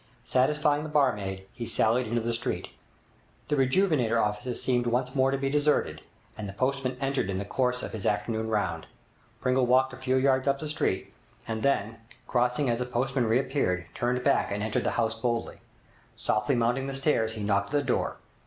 [0.23, 2.69] Satisfying the barmaid, he sallied into the street.
[3.49, 6.01] The 'Rejuvenator' offices seemed once more to be deserted,
[6.35, 8.87] and the postman entered in the course of his afternoon round.
[9.41, 11.13] Pringle walked a few yards up the street
[11.47, 15.57] and then, crossing as the postman re appeared, turned back and entered the house boldly.
[16.15, 18.17] Softly mounting the stairs, he knocked at the door.